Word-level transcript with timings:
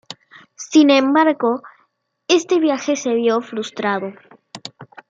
Sin 0.55 0.89
embargo, 0.89 1.61
este 2.27 2.57
viaje 2.59 2.95
se 2.95 3.13
vio 3.13 3.39
frustrado. 3.41 4.13